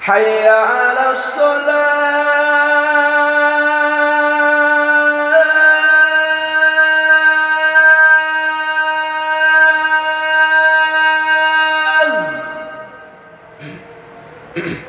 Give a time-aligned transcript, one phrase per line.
[0.00, 1.94] حي على الصلاة.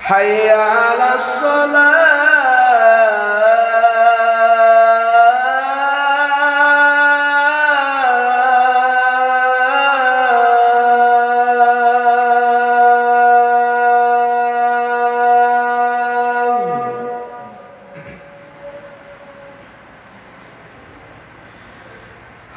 [0.00, 2.11] حي على الصلاة.